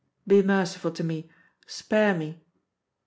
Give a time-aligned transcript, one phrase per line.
[0.25, 1.29] "Be merciful to me,
[1.67, 2.41] spare me.